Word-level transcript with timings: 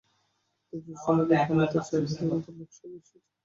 কিন্তু 0.61 0.85
দুটোর 0.85 1.01
সময় 1.03 1.27
দেখলাম, 1.31 1.57
মাত্র 1.59 1.77
চার 1.79 2.01
হাজারের 2.01 2.27
মতো 2.31 2.49
লোক 2.57 2.69
সভায় 2.75 2.97
এসেছে। 2.99 3.15